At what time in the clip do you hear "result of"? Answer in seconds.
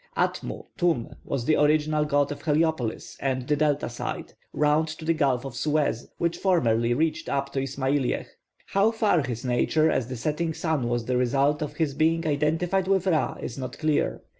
11.17-11.75